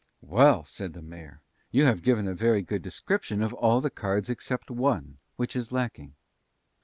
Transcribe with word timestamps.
"Well," 0.25 0.63
said 0.63 0.93
the 0.93 1.03
mayor, 1.03 1.41
"you 1.69 1.85
have 1.85 2.01
given 2.01 2.27
a 2.27 2.33
very 2.33 2.63
good 2.63 2.81
description 2.81 3.43
of 3.43 3.53
all 3.53 3.81
the 3.81 3.91
cards 3.91 4.31
except 4.31 4.71
one, 4.71 5.19
which 5.35 5.55
is 5.55 5.71
lacking." 5.71 6.15